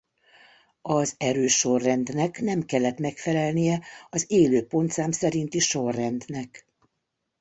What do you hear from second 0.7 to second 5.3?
Az erősorrendnek nem kellett megfelelnie az Élő-pontszám